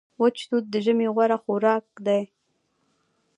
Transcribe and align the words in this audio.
وچ 0.21 0.37
توت 0.47 0.65
د 0.73 0.75
ژمي 0.85 1.07
غوره 1.15 1.37
خوراک 1.43 1.85
دی. 2.05 2.21